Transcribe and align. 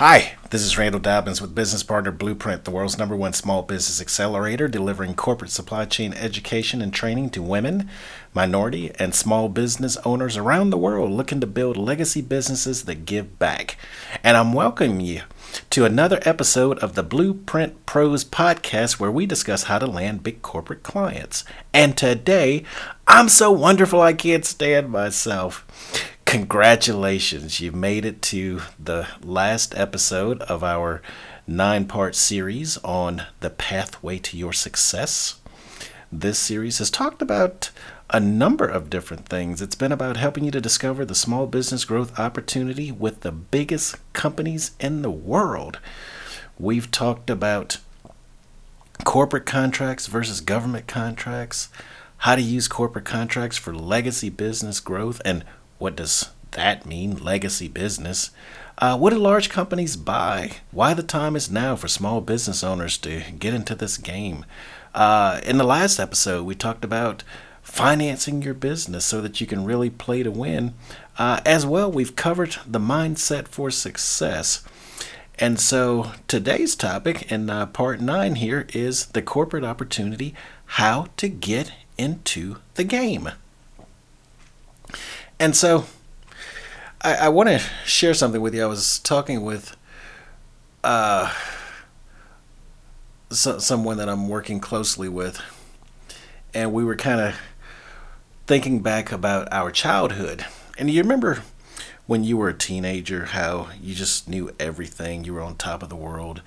Hi, 0.00 0.36
this 0.48 0.62
is 0.62 0.78
Randall 0.78 0.98
Dobbins 0.98 1.42
with 1.42 1.54
Business 1.54 1.82
Partner 1.82 2.10
Blueprint, 2.10 2.64
the 2.64 2.70
world's 2.70 2.96
number 2.96 3.14
one 3.14 3.34
small 3.34 3.60
business 3.60 4.00
accelerator, 4.00 4.66
delivering 4.66 5.12
corporate 5.12 5.50
supply 5.50 5.84
chain 5.84 6.14
education 6.14 6.80
and 6.80 6.90
training 6.90 7.28
to 7.32 7.42
women, 7.42 7.86
minority, 8.32 8.92
and 8.98 9.14
small 9.14 9.50
business 9.50 9.98
owners 9.98 10.38
around 10.38 10.70
the 10.70 10.78
world 10.78 11.10
looking 11.10 11.38
to 11.42 11.46
build 11.46 11.76
legacy 11.76 12.22
businesses 12.22 12.86
that 12.86 13.04
give 13.04 13.38
back. 13.38 13.76
And 14.24 14.38
I'm 14.38 14.54
welcoming 14.54 15.02
you 15.02 15.24
to 15.68 15.84
another 15.84 16.20
episode 16.22 16.78
of 16.78 16.94
the 16.94 17.02
Blueprint 17.02 17.84
Pros 17.84 18.24
podcast 18.24 18.98
where 18.98 19.10
we 19.10 19.26
discuss 19.26 19.64
how 19.64 19.78
to 19.78 19.86
land 19.86 20.22
big 20.22 20.40
corporate 20.40 20.82
clients. 20.82 21.44
And 21.74 21.94
today, 21.94 22.64
I'm 23.06 23.28
so 23.28 23.50
wonderful 23.50 24.00
I 24.00 24.14
can't 24.14 24.46
stand 24.46 24.88
myself. 24.88 25.66
Congratulations, 26.30 27.58
you've 27.58 27.74
made 27.74 28.04
it 28.04 28.22
to 28.22 28.60
the 28.78 29.08
last 29.20 29.76
episode 29.76 30.40
of 30.42 30.62
our 30.62 31.02
nine 31.44 31.86
part 31.86 32.14
series 32.14 32.76
on 32.84 33.24
the 33.40 33.50
pathway 33.50 34.16
to 34.20 34.36
your 34.36 34.52
success. 34.52 35.40
This 36.12 36.38
series 36.38 36.78
has 36.78 36.88
talked 36.88 37.20
about 37.20 37.70
a 38.10 38.20
number 38.20 38.64
of 38.64 38.88
different 38.88 39.28
things. 39.28 39.60
It's 39.60 39.74
been 39.74 39.90
about 39.90 40.18
helping 40.18 40.44
you 40.44 40.52
to 40.52 40.60
discover 40.60 41.04
the 41.04 41.16
small 41.16 41.48
business 41.48 41.84
growth 41.84 42.16
opportunity 42.16 42.92
with 42.92 43.22
the 43.22 43.32
biggest 43.32 43.96
companies 44.12 44.70
in 44.78 45.02
the 45.02 45.10
world. 45.10 45.80
We've 46.60 46.92
talked 46.92 47.28
about 47.28 47.78
corporate 49.02 49.46
contracts 49.46 50.06
versus 50.06 50.40
government 50.40 50.86
contracts, 50.86 51.70
how 52.18 52.36
to 52.36 52.40
use 52.40 52.68
corporate 52.68 53.04
contracts 53.04 53.56
for 53.56 53.74
legacy 53.74 54.28
business 54.30 54.78
growth, 54.78 55.20
and 55.24 55.44
what 55.80 55.96
does 55.96 56.30
that 56.52 56.86
mean, 56.86 57.16
legacy 57.16 57.66
business? 57.66 58.30
Uh, 58.78 58.96
what 58.96 59.10
do 59.10 59.18
large 59.18 59.50
companies 59.50 59.96
buy? 59.96 60.52
Why 60.70 60.94
the 60.94 61.02
time 61.02 61.36
is 61.36 61.50
now 61.50 61.74
for 61.74 61.88
small 61.88 62.20
business 62.20 62.62
owners 62.62 62.96
to 62.98 63.22
get 63.38 63.54
into 63.54 63.74
this 63.74 63.96
game? 63.96 64.44
Uh, 64.94 65.40
in 65.44 65.58
the 65.58 65.64
last 65.64 65.98
episode, 65.98 66.44
we 66.44 66.54
talked 66.54 66.84
about 66.84 67.24
financing 67.62 68.42
your 68.42 68.54
business 68.54 69.04
so 69.04 69.20
that 69.20 69.40
you 69.40 69.46
can 69.46 69.64
really 69.64 69.90
play 69.90 70.22
to 70.22 70.30
win. 70.30 70.74
Uh, 71.18 71.40
as 71.44 71.64
well, 71.66 71.90
we've 71.90 72.16
covered 72.16 72.56
the 72.66 72.78
mindset 72.78 73.48
for 73.48 73.70
success. 73.70 74.62
And 75.38 75.58
so 75.58 76.12
today's 76.28 76.76
topic 76.76 77.30
in 77.32 77.48
uh, 77.48 77.66
part 77.66 78.00
nine 78.00 78.34
here 78.34 78.66
is 78.74 79.06
the 79.06 79.22
corporate 79.22 79.64
opportunity 79.64 80.34
how 80.66 81.08
to 81.16 81.28
get 81.28 81.72
into 81.96 82.56
the 82.74 82.84
game. 82.84 83.30
And 85.40 85.56
so 85.56 85.86
I, 87.00 87.14
I 87.14 87.28
want 87.30 87.48
to 87.48 87.58
share 87.86 88.12
something 88.12 88.42
with 88.42 88.54
you. 88.54 88.62
I 88.62 88.66
was 88.66 88.98
talking 88.98 89.42
with 89.42 89.74
uh, 90.84 91.32
so, 93.30 93.58
someone 93.58 93.96
that 93.96 94.08
I'm 94.10 94.28
working 94.28 94.60
closely 94.60 95.08
with, 95.08 95.40
and 96.52 96.74
we 96.74 96.84
were 96.84 96.94
kind 96.94 97.22
of 97.22 97.36
thinking 98.46 98.80
back 98.80 99.12
about 99.12 99.50
our 99.50 99.70
childhood. 99.70 100.44
And 100.76 100.90
you 100.90 101.00
remember 101.00 101.42
when 102.06 102.22
you 102.22 102.36
were 102.36 102.50
a 102.50 102.54
teenager 102.54 103.26
how 103.26 103.68
you 103.80 103.94
just 103.94 104.28
knew 104.28 104.50
everything, 104.60 105.24
you 105.24 105.32
were 105.32 105.40
on 105.40 105.56
top 105.56 105.82
of 105.82 105.88
the 105.88 105.96
world. 105.96 106.42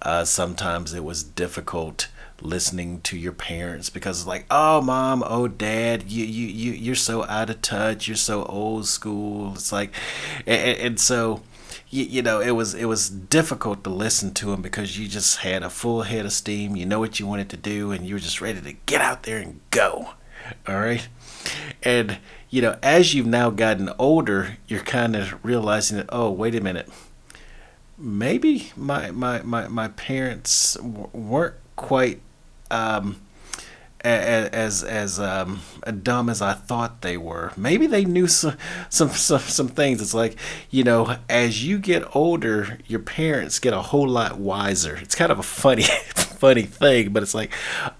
Uh, 0.00 0.24
sometimes 0.24 0.94
it 0.94 1.02
was 1.02 1.24
difficult 1.24 2.06
listening 2.40 3.00
to 3.02 3.16
your 3.16 3.32
parents 3.32 3.90
because 3.90 4.26
like, 4.26 4.46
oh 4.50 4.80
mom, 4.80 5.22
oh 5.26 5.48
dad, 5.48 6.10
you 6.10 6.24
you 6.24 6.46
you 6.46 6.72
you're 6.72 6.94
so 6.94 7.24
out 7.24 7.50
of 7.50 7.62
touch, 7.62 8.06
you're 8.08 8.16
so 8.16 8.44
old 8.44 8.86
school. 8.86 9.52
It's 9.54 9.72
like, 9.72 9.92
and, 10.46 10.78
and 10.78 11.00
so. 11.00 11.42
You, 11.90 12.04
you 12.04 12.22
know 12.22 12.40
it 12.40 12.50
was 12.50 12.74
it 12.74 12.84
was 12.84 13.08
difficult 13.08 13.82
to 13.84 13.90
listen 13.90 14.34
to 14.34 14.52
him 14.52 14.60
because 14.60 14.98
you 14.98 15.08
just 15.08 15.38
had 15.38 15.62
a 15.62 15.70
full 15.70 16.02
head 16.02 16.26
of 16.26 16.34
steam 16.34 16.76
you 16.76 16.84
know 16.84 16.98
what 16.98 17.18
you 17.18 17.26
wanted 17.26 17.48
to 17.50 17.56
do 17.56 17.92
and 17.92 18.06
you 18.06 18.14
were 18.14 18.20
just 18.20 18.42
ready 18.42 18.60
to 18.60 18.74
get 18.84 19.00
out 19.00 19.22
there 19.22 19.38
and 19.38 19.60
go 19.70 20.10
all 20.66 20.76
right 20.76 21.08
and 21.82 22.18
you 22.50 22.60
know 22.60 22.78
as 22.82 23.14
you've 23.14 23.26
now 23.26 23.48
gotten 23.48 23.90
older 23.98 24.58
you're 24.66 24.80
kind 24.80 25.16
of 25.16 25.42
realizing 25.42 25.96
that 25.96 26.06
oh 26.10 26.30
wait 26.30 26.54
a 26.54 26.60
minute 26.60 26.90
maybe 27.96 28.70
my 28.76 29.10
my 29.10 29.40
my, 29.42 29.66
my 29.68 29.88
parents 29.88 30.76
weren't 30.82 31.54
quite 31.76 32.20
um, 32.70 33.16
as 34.04 34.84
as 34.84 35.18
um, 35.18 35.60
dumb 36.02 36.28
as 36.28 36.40
I 36.40 36.52
thought 36.52 37.02
they 37.02 37.16
were. 37.16 37.52
Maybe 37.56 37.86
they 37.86 38.04
knew 38.04 38.26
some, 38.26 38.56
some 38.88 39.10
some 39.10 39.40
some 39.40 39.68
things. 39.68 40.00
It's 40.00 40.14
like 40.14 40.36
you 40.70 40.84
know, 40.84 41.16
as 41.28 41.64
you 41.64 41.78
get 41.78 42.14
older, 42.14 42.78
your 42.86 43.00
parents 43.00 43.58
get 43.58 43.72
a 43.72 43.82
whole 43.82 44.08
lot 44.08 44.38
wiser. 44.38 44.96
It's 44.96 45.14
kind 45.14 45.32
of 45.32 45.38
a 45.38 45.44
funny 45.44 45.82
funny 46.14 46.62
thing, 46.62 47.12
but 47.12 47.22
it's 47.22 47.34
like, 47.34 47.52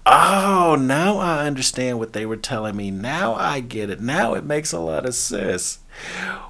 oh, 0.05 0.77
now 0.79 1.17
I 1.17 1.45
understand 1.45 1.99
what 1.99 2.13
they 2.13 2.25
were 2.25 2.37
telling 2.37 2.75
me. 2.75 2.91
Now 2.91 3.35
I 3.35 3.59
get 3.59 3.89
it. 3.89 3.99
Now 3.99 4.33
it 4.33 4.45
makes 4.45 4.71
a 4.71 4.79
lot 4.79 5.05
of 5.05 5.13
sense. 5.13 5.79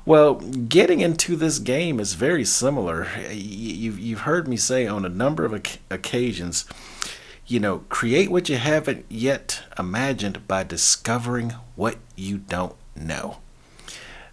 Well, 0.05 0.35
getting 0.35 0.99
into 0.99 1.35
this 1.35 1.57
game 1.57 1.99
is 1.99 2.13
very 2.13 2.45
similar. 2.45 3.07
You've, 3.31 3.99
you've 3.99 4.19
heard 4.21 4.47
me 4.47 4.57
say 4.57 4.85
on 4.85 5.05
a 5.05 5.09
number 5.09 5.43
of 5.43 5.53
occasions 5.89 6.65
you 7.49 7.59
know, 7.59 7.79
create 7.89 8.29
what 8.29 8.47
you 8.47 8.57
haven't 8.57 9.05
yet 9.09 9.63
imagined 9.77 10.47
by 10.47 10.63
discovering 10.63 11.55
what 11.75 11.97
you 12.15 12.37
don't 12.37 12.75
know. 12.95 13.39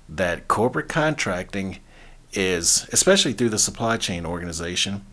That 0.06 0.49
corporate 0.49 0.88
contracting 0.88 1.78
is, 2.34 2.87
especially 2.93 3.32
through 3.32 3.49
the 3.49 3.59
supply 3.59 3.97
chain 3.97 4.27
organization, 4.27 5.06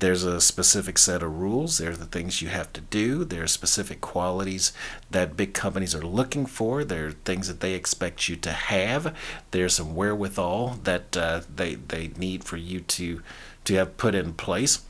there's 0.00 0.24
a 0.24 0.40
specific 0.40 0.98
set 0.98 1.22
of 1.22 1.38
rules. 1.38 1.78
There 1.78 1.92
are 1.92 1.96
the 1.96 2.04
things 2.04 2.42
you 2.42 2.48
have 2.48 2.72
to 2.74 2.80
do. 2.80 3.24
There 3.24 3.44
are 3.44 3.46
specific 3.46 4.00
qualities 4.00 4.72
that 5.10 5.36
big 5.36 5.54
companies 5.54 5.94
are 5.94 6.04
looking 6.04 6.46
for. 6.46 6.82
There 6.84 7.06
are 7.06 7.12
things 7.12 7.46
that 7.46 7.60
they 7.60 7.74
expect 7.74 8.28
you 8.28 8.34
to 8.36 8.50
have. 8.50 9.16
There's 9.52 9.74
some 9.74 9.94
wherewithal 9.94 10.80
that 10.82 11.16
uh, 11.16 11.42
they 11.54 11.76
they 11.76 12.08
need 12.18 12.44
for 12.44 12.58
you 12.58 12.80
to 12.80 13.22
to 13.64 13.74
have 13.76 13.96
put 13.96 14.16
in 14.16 14.34
place. 14.34 14.84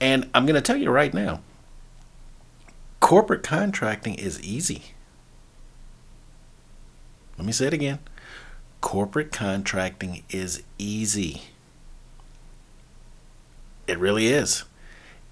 And 0.00 0.30
I'm 0.32 0.46
going 0.46 0.54
to 0.54 0.62
tell 0.62 0.76
you 0.76 0.90
right 0.90 1.12
now, 1.12 1.40
corporate 3.00 3.42
contracting 3.42 4.14
is 4.14 4.40
easy. 4.42 4.82
Let 7.38 7.46
me 7.46 7.52
say 7.52 7.66
it 7.66 7.74
again. 7.74 7.98
Corporate 8.80 9.32
contracting 9.32 10.22
is 10.30 10.62
easy. 10.78 11.42
It 13.86 13.98
really 13.98 14.28
is. 14.28 14.64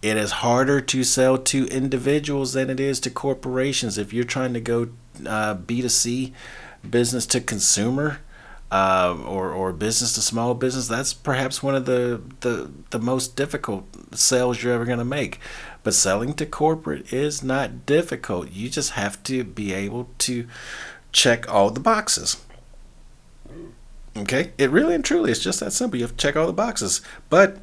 It 0.02 0.16
is 0.16 0.32
harder 0.32 0.80
to 0.82 1.02
sell 1.02 1.38
to 1.38 1.66
individuals 1.68 2.52
than 2.52 2.68
it 2.68 2.78
is 2.78 3.00
to 3.00 3.10
corporations. 3.10 3.96
If 3.96 4.12
you're 4.12 4.24
trying 4.24 4.52
to 4.52 4.60
go 4.60 4.88
uh, 5.26 5.54
B2C, 5.54 6.32
business 6.88 7.24
to 7.26 7.40
consumer, 7.40 8.20
uh, 8.70 9.16
or 9.26 9.52
or 9.52 9.72
business 9.72 10.14
to 10.14 10.20
small 10.20 10.54
business, 10.54 10.88
that's 10.88 11.12
perhaps 11.12 11.62
one 11.62 11.74
of 11.74 11.86
the 11.86 12.20
the, 12.40 12.70
the 12.90 12.98
most 12.98 13.36
difficult 13.36 13.86
sales 14.16 14.62
you're 14.62 14.72
ever 14.72 14.84
going 14.84 14.98
to 14.98 15.04
make. 15.04 15.38
But 15.82 15.94
selling 15.94 16.34
to 16.34 16.46
corporate 16.46 17.12
is 17.12 17.42
not 17.42 17.86
difficult. 17.86 18.50
You 18.50 18.68
just 18.68 18.92
have 18.92 19.22
to 19.24 19.44
be 19.44 19.72
able 19.72 20.08
to 20.18 20.46
check 21.12 21.48
all 21.52 21.70
the 21.70 21.80
boxes. 21.80 22.42
Okay, 24.16 24.52
it 24.58 24.70
really 24.70 24.94
and 24.94 25.04
truly 25.04 25.30
is 25.30 25.42
just 25.42 25.60
that 25.60 25.72
simple. 25.72 25.98
You 25.98 26.04
have 26.04 26.16
to 26.16 26.22
check 26.22 26.36
all 26.36 26.46
the 26.46 26.52
boxes. 26.52 27.00
But 27.28 27.58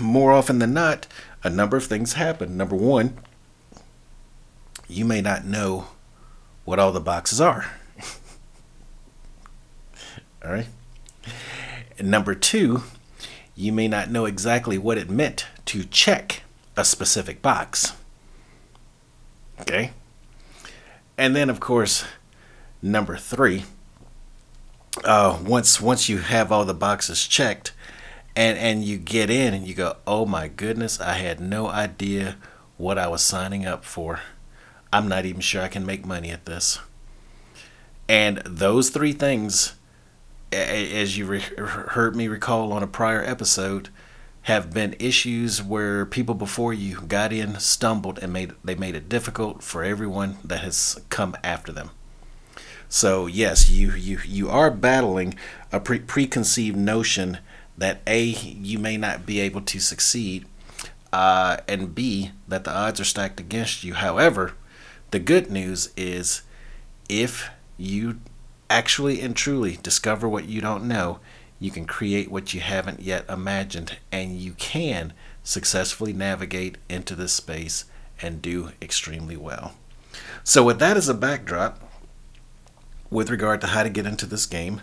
more 0.00 0.32
often 0.32 0.58
than 0.58 0.72
not, 0.74 1.06
a 1.44 1.50
number 1.50 1.76
of 1.76 1.84
things 1.84 2.14
happen. 2.14 2.56
Number 2.56 2.76
one, 2.76 3.18
you 4.88 5.04
may 5.04 5.20
not 5.20 5.44
know 5.44 5.88
what 6.64 6.78
all 6.78 6.92
the 6.92 7.00
boxes 7.00 7.40
are. 7.40 7.70
All 10.44 10.52
right. 10.52 10.66
And 11.98 12.10
number 12.10 12.34
two, 12.34 12.82
you 13.56 13.72
may 13.72 13.88
not 13.88 14.10
know 14.10 14.24
exactly 14.24 14.78
what 14.78 14.98
it 14.98 15.10
meant 15.10 15.46
to 15.66 15.84
check 15.84 16.42
a 16.76 16.84
specific 16.84 17.42
box. 17.42 17.92
Okay. 19.60 19.90
And 21.16 21.34
then, 21.34 21.50
of 21.50 21.58
course, 21.58 22.04
number 22.80 23.16
three, 23.16 23.64
uh, 25.04 25.38
once 25.44 25.80
once 25.80 26.08
you 26.08 26.18
have 26.18 26.52
all 26.52 26.64
the 26.64 26.74
boxes 26.74 27.26
checked, 27.26 27.72
and 28.36 28.56
and 28.56 28.84
you 28.84 28.96
get 28.96 29.30
in 29.30 29.52
and 29.52 29.66
you 29.66 29.74
go, 29.74 29.96
oh 30.06 30.24
my 30.24 30.46
goodness, 30.46 31.00
I 31.00 31.14
had 31.14 31.40
no 31.40 31.66
idea 31.66 32.36
what 32.76 32.98
I 32.98 33.08
was 33.08 33.22
signing 33.22 33.66
up 33.66 33.84
for. 33.84 34.20
I'm 34.92 35.08
not 35.08 35.24
even 35.26 35.40
sure 35.40 35.62
I 35.62 35.68
can 35.68 35.84
make 35.84 36.06
money 36.06 36.30
at 36.30 36.46
this. 36.46 36.78
And 38.08 38.38
those 38.46 38.90
three 38.90 39.12
things 39.12 39.74
as 40.52 41.16
you 41.16 41.26
re- 41.26 41.40
heard 41.40 42.16
me 42.16 42.28
recall 42.28 42.72
on 42.72 42.82
a 42.82 42.86
prior 42.86 43.22
episode, 43.22 43.88
have 44.42 44.72
been 44.72 44.96
issues 44.98 45.62
where 45.62 46.06
people 46.06 46.34
before 46.34 46.72
you 46.72 47.02
got 47.02 47.32
in, 47.32 47.58
stumbled, 47.60 48.18
and 48.20 48.32
made 48.32 48.52
they 48.64 48.74
made 48.74 48.94
it 48.94 49.08
difficult 49.08 49.62
for 49.62 49.84
everyone 49.84 50.38
that 50.44 50.60
has 50.60 51.00
come 51.10 51.36
after 51.44 51.72
them. 51.72 51.90
So 52.88 53.26
yes, 53.26 53.68
you 53.68 53.92
you 53.92 54.20
you 54.24 54.48
are 54.48 54.70
battling 54.70 55.34
a 55.70 55.80
pre- 55.80 55.98
preconceived 55.98 56.76
notion 56.76 57.38
that 57.76 58.00
A, 58.06 58.22
you 58.22 58.78
may 58.78 58.96
not 58.96 59.26
be 59.26 59.38
able 59.40 59.60
to 59.60 59.78
succeed, 59.78 60.46
uh, 61.12 61.58
and 61.68 61.94
B, 61.94 62.32
that 62.48 62.64
the 62.64 62.74
odds 62.74 63.00
are 63.00 63.04
stacked 63.04 63.38
against 63.38 63.84
you. 63.84 63.94
However, 63.94 64.54
the 65.10 65.18
good 65.18 65.50
news 65.50 65.90
is 65.96 66.42
if 67.08 67.50
you 67.76 68.18
actually 68.70 69.20
and 69.20 69.34
truly 69.34 69.78
discover 69.82 70.28
what 70.28 70.48
you 70.48 70.60
don't 70.60 70.86
know, 70.86 71.20
you 71.60 71.70
can 71.70 71.86
create 71.86 72.30
what 72.30 72.54
you 72.54 72.60
haven't 72.60 73.00
yet 73.00 73.24
imagined, 73.28 73.98
and 74.12 74.38
you 74.38 74.52
can 74.52 75.12
successfully 75.42 76.12
navigate 76.12 76.78
into 76.88 77.14
this 77.14 77.32
space 77.32 77.84
and 78.22 78.42
do 78.42 78.70
extremely 78.80 79.36
well. 79.36 79.74
So, 80.44 80.62
with 80.62 80.78
that 80.78 80.96
as 80.96 81.08
a 81.08 81.14
backdrop, 81.14 81.82
with 83.10 83.30
regard 83.30 83.60
to 83.62 83.68
how 83.68 83.82
to 83.82 83.90
get 83.90 84.06
into 84.06 84.26
this 84.26 84.46
game, 84.46 84.82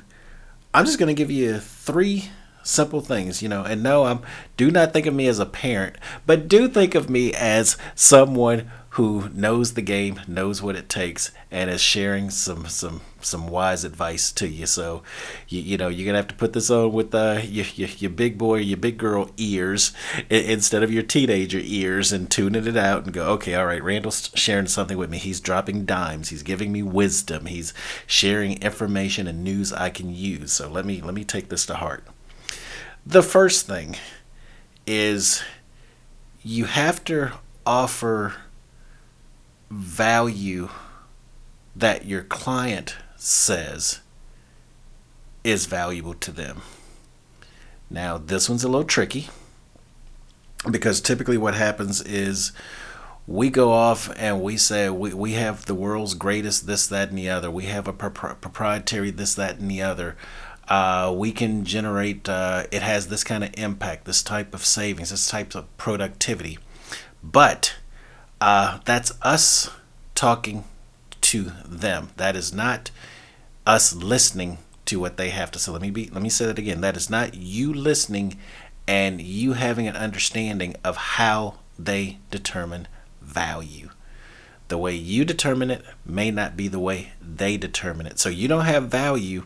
I'm 0.74 0.86
just 0.86 1.00
going 1.00 1.14
to 1.14 1.20
give 1.20 1.32
you 1.32 1.60
three 1.60 2.30
simple 2.64 3.00
things, 3.00 3.42
you 3.42 3.48
know. 3.48 3.64
And 3.64 3.82
no, 3.82 4.06
I'm 4.06 4.22
do 4.58 4.72
not 4.72 4.92
think 4.92 5.06
of 5.06 5.14
me 5.14 5.28
as 5.28 5.40
a 5.40 5.46
parent, 5.46 5.98
but 6.26 6.48
do 6.48 6.68
think 6.68 6.96
of 6.96 7.10
me 7.10 7.34
as 7.34 7.78
someone 7.94 8.70
who 8.96 9.28
knows 9.34 9.74
the 9.74 9.82
game, 9.82 10.22
knows 10.26 10.62
what 10.62 10.78
it 10.78 10.88
takes, 10.88 11.32
and 11.52 11.70
is 11.70 11.82
sharing 11.82 12.30
some 12.30 12.66
some 12.68 13.02
some 13.20 13.48
wise 13.48 13.84
advice 13.84 14.32
to 14.32 14.48
you. 14.48 14.66
So, 14.66 15.04
you, 15.50 15.60
you 15.60 15.78
know, 15.78 15.90
you're 15.90 16.06
gonna 16.06 16.20
have 16.20 16.30
to 16.30 16.36
put 16.36 16.54
this 16.54 16.70
on 16.70 16.94
with 16.94 17.14
uh, 17.14 17.42
your, 17.44 17.66
your, 17.76 17.90
your 17.90 18.12
big 18.12 18.38
boy, 18.38 18.60
your 18.60 18.78
big 18.78 18.98
girl 18.98 19.32
ears 19.36 19.92
instead 20.30 20.82
of 20.82 20.94
your 20.94 21.04
teenager 21.04 21.60
ears, 21.62 22.14
and 22.14 22.32
tuning 22.32 22.66
it 22.68 22.78
out 22.78 23.04
and 23.04 23.12
go, 23.12 23.26
okay, 23.34 23.54
all 23.56 23.66
right, 23.66 23.84
Randall's 23.84 24.32
sharing 24.34 24.68
something 24.68 24.98
with 24.98 25.10
me. 25.10 25.18
He's 25.18 25.42
dropping 25.42 25.84
dimes. 25.84 26.30
He's 26.30 26.44
giving 26.44 26.72
me 26.72 26.82
wisdom. 26.82 27.48
He's 27.48 27.74
sharing 28.08 28.62
information 28.62 29.28
and 29.28 29.44
news 29.44 29.74
I 29.74 29.90
can 29.90 30.16
use. 30.16 30.54
So 30.54 30.70
let 30.70 30.86
me 30.86 31.02
let 31.02 31.14
me 31.14 31.26
take 31.26 31.50
this 31.50 31.66
to 31.66 31.74
heart. 31.76 32.06
The 33.06 33.24
first 33.24 33.68
thing 33.68 33.98
is 34.88 35.44
you 36.42 36.64
have 36.64 37.04
to 37.06 37.34
offer 37.66 38.36
value 39.70 40.70
that 41.76 42.06
your 42.06 42.24
client 42.24 42.96
says 43.18 44.00
is 45.44 45.66
valuable 45.66 46.14
to 46.14 46.32
them. 46.32 46.62
Now, 47.90 48.18
this 48.18 48.50
one's 48.50 48.64
a 48.64 48.70
little 48.70 48.86
tricky 48.86 49.30
because 50.70 51.02
typically 51.02 51.38
what 51.38 51.54
happens 51.54 52.02
is 52.02 52.52
we 53.28 53.50
go 53.50 53.72
off 53.72 54.12
and 54.18 54.42
we 54.42 54.58
say 54.58 54.90
we, 54.90 55.14
we 55.14 55.34
have 55.34 55.66
the 55.66 55.76
world's 55.76 56.14
greatest 56.14 56.68
this, 56.68 56.88
that, 56.88 57.10
and 57.10 57.18
the 57.18 57.30
other. 57.30 57.50
We 57.50 57.66
have 57.66 57.88
a 57.88 57.94
pro- 57.94 58.36
proprietary 58.36 59.12
this, 59.12 59.36
that, 59.36 59.60
and 59.60 59.70
the 59.70 59.82
other. 59.82 60.16
Uh, 60.68 61.14
we 61.16 61.32
can 61.32 61.64
generate, 61.64 62.28
uh, 62.28 62.66
it 62.72 62.82
has 62.82 63.08
this 63.08 63.24
kind 63.24 63.44
of 63.44 63.52
impact, 63.56 64.06
this 64.06 64.24
type 64.24 64.54
of 64.54 64.66
savings, 64.66 65.12
this 65.12 65.28
type 65.28 65.54
of 65.54 65.76
productivity. 65.78 66.58
But 67.24 67.76
uh, 68.42 68.80
that's 68.86 69.14
us 69.22 69.70
talking 70.14 70.64
to 71.22 71.52
them. 71.66 72.10
That 72.18 72.36
is 72.36 72.54
not 72.54 72.92
us 73.66 73.96
listening 73.96 74.60
to 74.86 75.00
what 75.00 75.18
they 75.18 75.30
have 75.30 75.52
to 75.52 75.60
say. 75.60 75.72
Let 75.72 75.82
me 75.82 75.90
be 75.90 76.10
let 76.10 76.22
me 76.22 76.30
say 76.30 76.46
that 76.46 76.60
again. 76.60 76.82
That 76.82 76.98
is 76.98 77.10
not 77.10 77.34
you 77.34 77.74
listening 77.74 78.38
and 78.88 79.22
you 79.22 79.54
having 79.54 79.88
an 79.88 79.96
understanding 79.96 80.76
of 80.84 80.96
how 80.96 81.56
they 81.78 82.20
determine 82.30 82.88
value. 83.22 83.90
The 84.68 84.78
way 84.78 84.96
you 84.96 85.26
determine 85.26 85.70
it 85.70 85.84
may 86.06 86.32
not 86.32 86.58
be 86.58 86.68
the 86.68 86.80
way 86.80 87.14
they 87.22 87.58
determine 87.58 88.08
it. 88.08 88.20
So 88.20 88.30
you 88.30 88.48
don't 88.48 88.66
have 88.66 88.88
value 88.88 89.46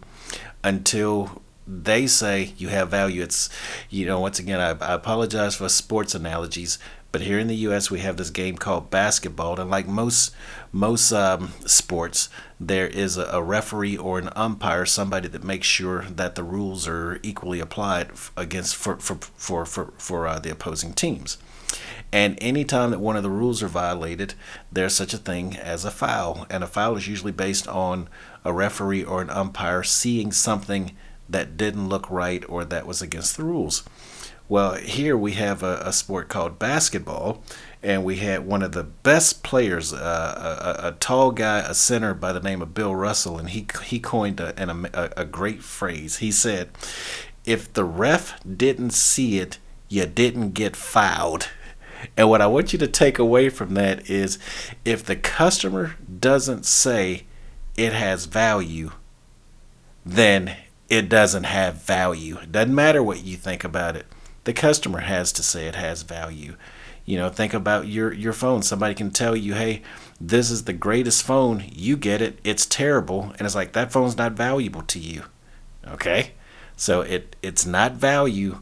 until 0.63 1.41
they 1.67 2.07
say 2.07 2.53
you 2.57 2.69
have 2.69 2.89
value. 2.89 3.21
It's, 3.21 3.49
you 3.89 4.05
know, 4.05 4.19
once 4.19 4.39
again, 4.39 4.59
I, 4.59 4.69
I 4.69 4.93
apologize 4.93 5.55
for 5.55 5.69
sports 5.69 6.15
analogies, 6.15 6.79
but 7.11 7.21
here 7.21 7.39
in 7.39 7.47
the 7.47 7.55
U.S., 7.55 7.89
we 7.89 7.99
have 7.99 8.17
this 8.17 8.29
game 8.29 8.55
called 8.55 8.91
basketball, 8.91 9.59
and 9.59 9.69
like 9.69 9.87
most 9.87 10.33
most 10.71 11.11
um, 11.11 11.53
sports, 11.65 12.29
there 12.59 12.87
is 12.87 13.17
a, 13.17 13.25
a, 13.25 13.41
referee 13.41 13.97
or 13.97 14.19
an 14.19 14.29
umpire, 14.35 14.85
somebody 14.85 15.27
that 15.27 15.43
makes 15.43 15.65
sure 15.65 16.03
that 16.03 16.35
the 16.35 16.43
rules 16.43 16.87
are 16.87 17.19
equally 17.23 17.59
applied 17.59 18.11
against 18.37 18.75
for 18.75 18.97
for 18.97 19.15
for 19.35 19.65
for, 19.65 19.93
for 19.97 20.27
uh, 20.27 20.39
the 20.39 20.51
opposing 20.51 20.93
teams. 20.93 21.37
And 22.11 22.37
anytime 22.41 22.91
that 22.91 22.99
one 22.99 23.15
of 23.15 23.23
the 23.23 23.29
rules 23.29 23.61
are 23.61 23.67
violated, 23.67 24.33
there's 24.71 24.95
such 24.95 25.13
a 25.13 25.17
thing 25.17 25.55
as 25.55 25.85
a 25.85 25.91
foul, 25.91 26.47
and 26.49 26.63
a 26.63 26.67
foul 26.67 26.95
is 26.95 27.07
usually 27.07 27.31
based 27.31 27.67
on 27.67 28.07
a 28.43 28.53
referee 28.53 29.03
or 29.03 29.21
an 29.21 29.29
umpire 29.29 29.83
seeing 29.83 30.31
something 30.31 30.95
that 31.27 31.57
didn't 31.57 31.89
look 31.89 32.09
right 32.09 32.43
or 32.49 32.65
that 32.65 32.87
was 32.87 33.01
against 33.01 33.37
the 33.37 33.43
rules. 33.43 33.83
Well, 34.49 34.73
here 34.73 35.15
we 35.15 35.33
have 35.33 35.61
a, 35.61 35.79
a 35.85 35.93
sport 35.93 36.27
called 36.27 36.57
basketball, 36.57 37.43
and 37.83 38.03
we 38.03 38.15
had 38.15 38.47
one 38.47 38.63
of 38.63 38.71
the 38.71 38.83
best 38.83 39.43
players, 39.43 39.93
uh, 39.93 40.79
a, 40.81 40.87
a, 40.87 40.91
tall 40.93 41.29
guy, 41.29 41.59
a 41.59 41.75
center 41.75 42.15
by 42.15 42.33
the 42.33 42.39
name 42.39 42.63
of 42.63 42.73
Bill 42.73 42.95
Russell, 42.95 43.37
and 43.37 43.51
he 43.51 43.67
he 43.85 43.99
coined 43.99 44.39
a, 44.39 44.59
a, 44.59 45.21
a 45.21 45.25
great 45.25 45.61
phrase. 45.61 46.17
He 46.17 46.31
said, 46.31 46.71
"If 47.45 47.71
the 47.71 47.83
ref 47.83 48.39
didn't 48.43 48.89
see 48.89 49.37
it, 49.37 49.59
you 49.87 50.07
didn't 50.07 50.55
get 50.55 50.75
fouled." 50.75 51.47
And 52.17 52.27
what 52.27 52.41
I 52.41 52.47
want 52.47 52.73
you 52.73 52.79
to 52.79 52.87
take 52.87 53.19
away 53.19 53.49
from 53.49 53.75
that 53.75 54.09
is, 54.09 54.39
if 54.83 55.05
the 55.05 55.15
customer 55.15 55.95
doesn't 56.19 56.65
say 56.65 57.25
it 57.77 57.93
has 57.93 58.25
value, 58.25 58.93
then 60.03 60.55
it 60.89 61.07
doesn't 61.07 61.43
have 61.43 61.83
value. 61.83 62.39
It 62.39 62.51
doesn't 62.51 62.73
matter 62.73 63.03
what 63.03 63.23
you 63.23 63.37
think 63.37 63.63
about 63.63 63.95
it 63.95 64.07
the 64.43 64.53
customer 64.53 64.99
has 64.99 65.31
to 65.33 65.43
say 65.43 65.67
it 65.67 65.75
has 65.75 66.03
value. 66.03 66.55
You 67.05 67.17
know, 67.17 67.29
think 67.29 67.53
about 67.53 67.87
your 67.87 68.13
your 68.13 68.33
phone. 68.33 68.61
Somebody 68.61 68.93
can 68.93 69.11
tell 69.11 69.35
you, 69.35 69.55
"Hey, 69.55 69.81
this 70.21 70.51
is 70.51 70.65
the 70.65 70.73
greatest 70.73 71.23
phone. 71.23 71.63
You 71.71 71.97
get 71.97 72.21
it. 72.21 72.39
It's 72.43 72.65
terrible." 72.65 73.33
And 73.37 73.41
it's 73.41 73.55
like 73.55 73.73
that 73.73 73.91
phone's 73.91 74.17
not 74.17 74.33
valuable 74.33 74.83
to 74.83 74.99
you. 74.99 75.23
Okay? 75.87 76.31
So 76.75 77.01
it 77.01 77.35
it's 77.41 77.65
not 77.65 77.93
value. 77.93 78.59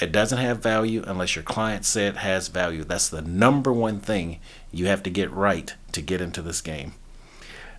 It 0.00 0.12
doesn't 0.12 0.38
have 0.38 0.62
value 0.62 1.04
unless 1.06 1.36
your 1.36 1.42
client 1.42 1.84
said 1.84 2.14
it 2.14 2.18
has 2.18 2.48
value. 2.48 2.84
That's 2.84 3.08
the 3.08 3.20
number 3.20 3.72
one 3.72 4.00
thing 4.00 4.38
you 4.72 4.86
have 4.86 5.02
to 5.02 5.10
get 5.10 5.30
right 5.30 5.74
to 5.92 6.00
get 6.00 6.22
into 6.22 6.40
this 6.40 6.62
game. 6.62 6.94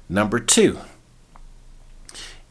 Number 0.08 0.40
2, 0.40 0.78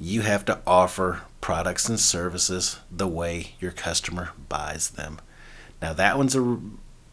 you 0.01 0.23
have 0.23 0.45
to 0.47 0.59
offer 0.67 1.21
products 1.43 1.89
and 1.89 2.01
services 2.01 2.79
the 2.91 3.07
way 3.07 3.53
your 3.61 3.71
customer 3.71 4.31
buys 4.49 4.91
them. 4.91 5.21
Now, 5.83 5.93
that 5.93 6.17
one's 6.17 6.35
a 6.35 6.59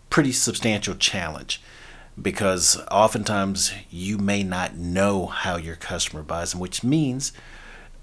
pretty 0.10 0.32
substantial 0.32 0.96
challenge 0.96 1.62
because 2.20 2.82
oftentimes 2.90 3.74
you 3.92 4.18
may 4.18 4.42
not 4.42 4.76
know 4.76 5.28
how 5.28 5.58
your 5.58 5.76
customer 5.76 6.24
buys 6.24 6.52
them, 6.52 6.62
which 6.62 6.84
means 6.84 7.34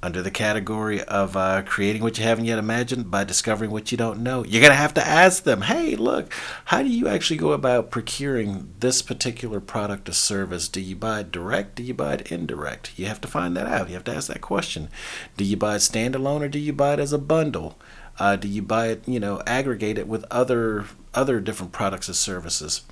under 0.05 0.21
the 0.21 0.31
category 0.31 1.03
of 1.05 1.35
uh, 1.35 1.63
creating 1.63 2.03
what 2.03 2.19
you 2.19 2.25
haven't 2.25 2.45
yet 2.45 2.59
imagined 2.59 3.11
by 3.11 3.25
discovering 3.25 3.71
what 3.71 3.91
you 3.91 3.97
don't 3.97 4.23
know. 4.23 4.45
You're 4.45 4.61
going 4.61 4.71
to 4.71 4.77
have 4.77 4.93
to 4.95 5.07
ask 5.07 5.45
them, 5.45 5.63
hey, 5.63 5.97
look, 5.97 6.31
how 6.67 6.83
do 6.83 6.91
you 6.91 7.09
actually 7.09 7.39
go 7.39 7.53
about 7.53 7.91
procuring 7.91 8.75
this 8.81 9.01
particular 9.01 9.61
product 9.61 10.09
or 10.11 10.13
service? 10.13 10.69
Do 10.69 10.83
you 10.83 10.95
buy 10.95 11.21
it 11.21 11.33
direct? 11.33 11.77
Do 11.77 11.83
you 11.83 11.95
buy 11.95 12.15
it 12.15 12.31
indirect? 12.31 12.99
You 12.99 13.07
have 13.07 13.21
to 13.23 13.29
find 13.29 13.57
that 13.57 13.67
out. 13.67 13.89
You 13.89 13.95
have 13.95 14.05
to 14.05 14.15
ask 14.15 14.29
that 14.29 14.43
question. 14.43 14.91
Do 15.39 15.45
you 15.45 15.57
buy 15.57 15.77
it 15.77 15.79
standalone 15.79 16.43
or 16.43 16.49
do 16.49 16.59
you 16.59 16.75
buy 16.75 16.93
it 16.93 17.01
as 17.01 17.15
a 17.15 17.19
bundle? 17.19 17.79
Uh, 18.19 18.37
do 18.37 18.47
you 18.47 18.61
buy 18.61 18.89
it, 18.89 19.09
you 19.09 19.19
know, 19.19 19.43
aggregate 19.47 19.99
it 19.99 20.07
with 20.07 20.25
other 20.31 20.85
other 21.15 21.41
different 21.41 21.73
products 21.73 22.11
or 22.11 22.15
services? 22.15 22.83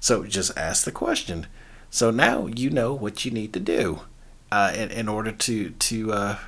So 0.00 0.24
just 0.24 0.56
ask 0.56 0.84
the 0.84 0.92
question. 0.92 1.46
So 1.90 2.10
now 2.10 2.46
you 2.46 2.68
know 2.68 2.92
what 2.92 3.24
you 3.24 3.30
need 3.30 3.52
to 3.54 3.60
do 3.60 4.00
uh, 4.52 4.72
in, 4.76 4.90
in 4.90 5.08
order 5.08 5.32
to 5.32 5.70
to 5.70 6.12
uh, 6.12 6.38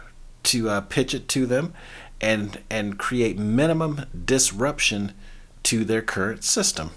to 0.45 0.69
uh, 0.69 0.81
pitch 0.83 1.15
it 1.15 1.29
to 1.29 1.47
them 1.47 1.73
and 2.21 2.61
and 2.69 2.99
create 2.99 3.39
minimum 3.39 4.07
disruption 4.25 5.13
to 5.63 5.85
their 5.85 6.03
current 6.03 6.45
system. 6.45 6.91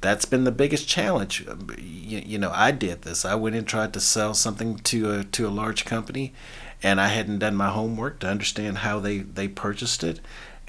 That's 0.00 0.24
been 0.24 0.44
the 0.44 0.52
biggest 0.52 0.88
challenge. 0.88 1.46
You, 1.78 2.22
you 2.24 2.38
know, 2.38 2.50
I 2.52 2.72
did 2.72 3.02
this. 3.02 3.24
I 3.24 3.36
went 3.36 3.54
and 3.54 3.66
tried 3.66 3.92
to 3.92 4.00
sell 4.00 4.34
something 4.34 4.78
to 4.78 5.12
a 5.12 5.24
to 5.24 5.46
a 5.46 5.50
large 5.50 5.84
company, 5.84 6.32
and 6.82 7.00
I 7.00 7.08
hadn't 7.08 7.38
done 7.38 7.54
my 7.54 7.68
homework 7.68 8.18
to 8.20 8.28
understand 8.28 8.78
how 8.78 8.98
they 8.98 9.18
they 9.18 9.48
purchased 9.48 10.02
it. 10.02 10.20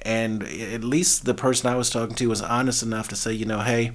And 0.05 0.43
at 0.43 0.83
least 0.83 1.23
the 1.23 1.33
person 1.33 1.69
I 1.69 1.75
was 1.75 1.89
talking 1.89 2.15
to 2.17 2.27
was 2.27 2.41
honest 2.41 2.83
enough 2.83 3.07
to 3.07 3.15
say, 3.15 3.31
you 3.31 3.45
know, 3.45 3.61
hey, 3.61 3.93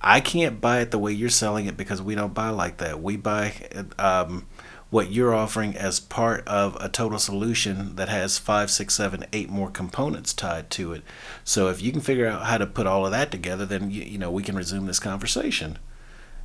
I 0.00 0.20
can't 0.20 0.60
buy 0.60 0.80
it 0.80 0.92
the 0.92 0.98
way 0.98 1.12
you're 1.12 1.28
selling 1.28 1.66
it 1.66 1.76
because 1.76 2.00
we 2.00 2.14
don't 2.14 2.32
buy 2.32 2.50
like 2.50 2.78
that. 2.78 3.02
We 3.02 3.16
buy 3.16 3.52
um, 3.98 4.46
what 4.90 5.12
you're 5.12 5.34
offering 5.34 5.76
as 5.76 6.00
part 6.00 6.46
of 6.48 6.76
a 6.80 6.88
total 6.88 7.18
solution 7.18 7.94
that 7.94 8.08
has 8.08 8.38
five, 8.38 8.70
six, 8.70 8.94
seven, 8.94 9.24
eight 9.32 9.48
more 9.48 9.70
components 9.70 10.34
tied 10.34 10.68
to 10.70 10.92
it. 10.92 11.02
So 11.44 11.68
if 11.68 11.80
you 11.80 11.92
can 11.92 12.00
figure 12.00 12.26
out 12.26 12.46
how 12.46 12.58
to 12.58 12.66
put 12.66 12.88
all 12.88 13.06
of 13.06 13.12
that 13.12 13.30
together, 13.30 13.64
then 13.64 13.90
you, 13.90 14.02
you 14.02 14.18
know 14.18 14.30
we 14.30 14.42
can 14.42 14.56
resume 14.56 14.86
this 14.86 14.98
conversation. 14.98 15.78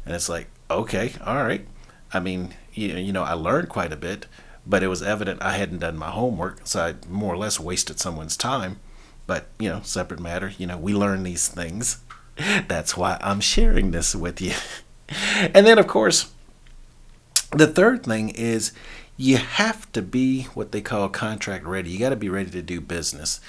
And 0.06 0.14
it's 0.14 0.30
like, 0.30 0.48
okay, 0.70 1.14
all 1.26 1.44
right. 1.44 1.66
I 2.14 2.20
mean, 2.20 2.54
you, 2.74 2.90
you 2.90 3.12
know, 3.12 3.24
I 3.24 3.34
learned 3.34 3.70
quite 3.70 3.92
a 3.92 3.98
bit, 3.98 4.28
but 4.66 4.84
it 4.84 4.88
was 4.88 5.02
evident 5.02 5.42
I 5.42 5.58
hadn't 5.58 5.80
done 5.80 5.98
my 5.98 6.12
homework, 6.12 6.62
so 6.64 6.82
I 6.82 6.96
more 7.10 7.34
or 7.34 7.38
less 7.38 7.60
wasted 7.60 8.00
someone's 8.00 8.38
time. 8.38 8.80
But, 9.28 9.48
you 9.58 9.70
know, 9.70 9.82
separate 9.84 10.20
matter. 10.20 10.54
You 10.56 10.68
know, 10.68 10.78
we 10.78 10.94
learn 10.94 11.24
these 11.24 11.48
things. 11.48 12.04
That's 12.68 12.96
why 12.96 13.18
I'm 13.22 13.42
sharing 13.42 13.92
this 13.92 14.16
with 14.16 14.40
you. 14.40 14.54
And 15.54 15.68
then, 15.68 15.78
of 15.78 15.86
course, 15.86 16.32
the 17.52 17.68
third 17.68 18.04
thing 18.04 18.30
is 18.30 18.72
you 19.18 19.38
have 19.38 19.92
to 19.94 20.02
be 20.02 20.44
what 20.54 20.72
they 20.72 20.82
call 20.82 21.10
contract 21.10 21.66
ready. 21.66 21.90
You 21.90 22.00
got 22.00 22.10
to 22.10 22.16
be 22.16 22.30
ready 22.30 22.52
to 22.52 22.62
do 22.62 22.82
business. 22.82 23.40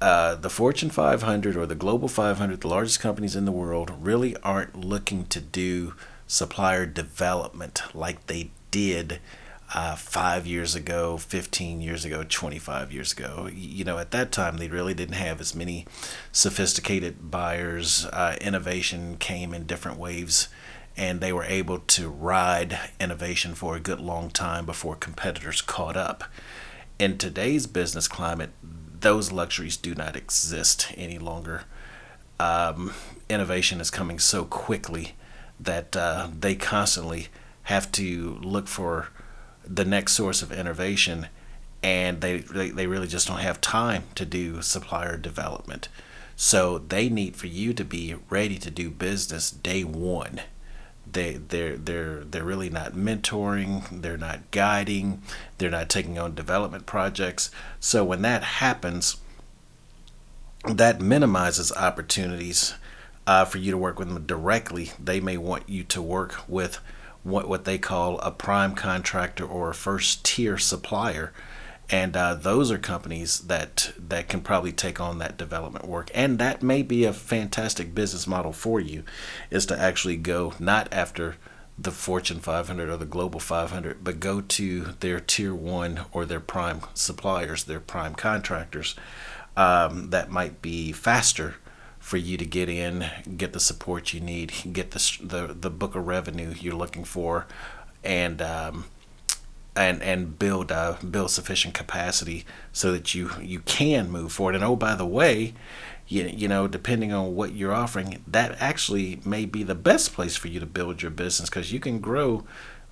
Uh, 0.00 0.34
the 0.34 0.50
Fortune 0.50 0.90
500 0.90 1.56
or 1.56 1.66
the 1.66 1.74
Global 1.74 2.08
500, 2.08 2.60
the 2.60 2.68
largest 2.68 3.00
companies 3.00 3.34
in 3.34 3.44
the 3.44 3.52
world, 3.52 3.92
really 4.00 4.36
aren't 4.38 4.76
looking 4.76 5.24
to 5.26 5.40
do 5.40 5.94
supplier 6.26 6.86
development 6.86 7.82
like 7.94 8.26
they 8.26 8.50
did 8.70 9.20
uh, 9.72 9.96
five 9.96 10.46
years 10.46 10.74
ago, 10.74 11.16
15 11.16 11.80
years 11.80 12.04
ago, 12.04 12.24
25 12.28 12.92
years 12.92 13.12
ago. 13.12 13.48
You 13.52 13.84
know, 13.84 13.98
at 13.98 14.10
that 14.10 14.30
time, 14.30 14.58
they 14.58 14.68
really 14.68 14.94
didn't 14.94 15.14
have 15.14 15.40
as 15.40 15.54
many 15.54 15.86
sophisticated 16.32 17.30
buyers. 17.30 18.06
Uh, 18.06 18.36
innovation 18.40 19.16
came 19.16 19.54
in 19.54 19.66
different 19.66 19.98
waves, 19.98 20.48
and 20.96 21.20
they 21.20 21.32
were 21.32 21.44
able 21.44 21.80
to 21.80 22.08
ride 22.08 22.78
innovation 23.00 23.54
for 23.54 23.76
a 23.76 23.80
good 23.80 24.00
long 24.00 24.30
time 24.30 24.64
before 24.64 24.94
competitors 24.94 25.60
caught 25.60 25.96
up. 25.96 26.24
In 26.98 27.18
today's 27.18 27.66
business 27.66 28.06
climate, 28.06 28.50
those 29.00 29.32
luxuries 29.32 29.76
do 29.76 29.94
not 29.94 30.16
exist 30.16 30.92
any 30.96 31.18
longer. 31.18 31.64
Um, 32.38 32.92
innovation 33.28 33.80
is 33.80 33.90
coming 33.90 34.18
so 34.18 34.44
quickly 34.44 35.14
that 35.58 35.96
uh, 35.96 36.28
they 36.38 36.54
constantly 36.54 37.28
have 37.64 37.90
to 37.92 38.38
look 38.42 38.68
for 38.68 39.08
the 39.66 39.84
next 39.84 40.12
source 40.12 40.42
of 40.42 40.52
innovation 40.52 41.28
and 41.82 42.20
they, 42.20 42.38
they, 42.38 42.70
they 42.70 42.86
really 42.86 43.06
just 43.06 43.28
don't 43.28 43.40
have 43.40 43.60
time 43.60 44.04
to 44.14 44.24
do 44.24 44.62
supplier 44.62 45.16
development. 45.16 45.88
So 46.36 46.78
they 46.78 47.08
need 47.08 47.36
for 47.36 47.46
you 47.46 47.72
to 47.74 47.84
be 47.84 48.14
ready 48.30 48.58
to 48.58 48.70
do 48.70 48.90
business 48.90 49.50
day 49.50 49.84
one. 49.84 50.40
They 51.14 51.34
they're 51.34 51.76
they're 51.76 52.24
they're 52.24 52.44
really 52.44 52.70
not 52.70 52.92
mentoring, 52.92 54.02
they're 54.02 54.18
not 54.18 54.50
guiding, 54.50 55.22
they're 55.58 55.70
not 55.70 55.88
taking 55.88 56.18
on 56.18 56.34
development 56.34 56.86
projects. 56.86 57.50
So 57.80 58.04
when 58.04 58.22
that 58.22 58.44
happens, 58.44 59.16
that 60.66 61.00
minimizes 61.00 61.72
opportunities 61.72 62.74
uh, 63.26 63.44
for 63.44 63.58
you 63.58 63.70
to 63.70 63.78
work 63.78 63.98
with 63.98 64.12
them 64.12 64.26
directly. 64.26 64.92
They 65.02 65.20
may 65.20 65.36
want 65.36 65.68
you 65.68 65.84
to 65.84 66.02
work 66.02 66.42
with 66.48 66.80
what 67.22 67.48
what 67.48 67.64
they 67.64 67.78
call 67.78 68.18
a 68.18 68.30
prime 68.30 68.74
contractor 68.74 69.44
or 69.44 69.70
a 69.70 69.74
first 69.74 70.24
tier 70.24 70.58
supplier, 70.58 71.32
and 71.90 72.16
uh, 72.16 72.34
those 72.34 72.70
are 72.70 72.78
companies 72.78 73.40
that 73.40 73.92
that 73.98 74.28
can 74.28 74.40
probably 74.40 74.72
take 74.72 75.00
on 75.00 75.18
that 75.18 75.36
development 75.36 75.86
work, 75.86 76.10
and 76.14 76.38
that 76.38 76.62
may 76.62 76.82
be 76.82 77.04
a 77.04 77.12
fantastic 77.12 77.94
business 77.94 78.26
model 78.26 78.52
for 78.52 78.80
you, 78.80 79.04
is 79.50 79.66
to 79.66 79.78
actually 79.78 80.16
go 80.16 80.54
not 80.58 80.88
after 80.92 81.36
the 81.78 81.90
Fortune 81.90 82.38
500 82.38 82.88
or 82.88 82.96
the 82.96 83.04
Global 83.04 83.40
500, 83.40 84.04
but 84.04 84.20
go 84.20 84.40
to 84.40 84.80
their 85.00 85.18
tier 85.20 85.54
one 85.54 86.02
or 86.12 86.24
their 86.24 86.40
prime 86.40 86.82
suppliers, 86.94 87.64
their 87.64 87.80
prime 87.80 88.14
contractors. 88.14 88.94
Um, 89.56 90.10
that 90.10 90.30
might 90.30 90.62
be 90.62 90.92
faster 90.92 91.56
for 91.98 92.16
you 92.16 92.36
to 92.36 92.44
get 92.44 92.68
in, 92.68 93.06
get 93.36 93.52
the 93.52 93.60
support 93.60 94.12
you 94.12 94.20
need, 94.20 94.52
get 94.72 94.92
the 94.92 95.18
the, 95.22 95.54
the 95.54 95.70
book 95.70 95.94
of 95.94 96.06
revenue 96.06 96.54
you're 96.58 96.74
looking 96.74 97.04
for, 97.04 97.46
and 98.02 98.40
um, 98.40 98.84
and 99.76 100.02
and 100.02 100.38
build 100.38 100.70
uh, 100.70 100.96
build 101.08 101.30
sufficient 101.30 101.74
capacity 101.74 102.44
so 102.72 102.92
that 102.92 103.14
you 103.14 103.30
you 103.40 103.60
can 103.60 104.10
move 104.10 104.32
forward. 104.32 104.54
And 104.54 104.64
oh, 104.64 104.76
by 104.76 104.94
the 104.94 105.06
way, 105.06 105.54
you, 106.06 106.24
you 106.24 106.48
know 106.48 106.66
depending 106.66 107.12
on 107.12 107.34
what 107.34 107.54
you're 107.54 107.72
offering, 107.72 108.22
that 108.26 108.56
actually 108.60 109.20
may 109.24 109.44
be 109.44 109.62
the 109.62 109.74
best 109.74 110.12
place 110.12 110.36
for 110.36 110.48
you 110.48 110.60
to 110.60 110.66
build 110.66 111.02
your 111.02 111.10
business 111.10 111.48
because 111.48 111.72
you 111.72 111.80
can 111.80 111.98
grow 111.98 112.44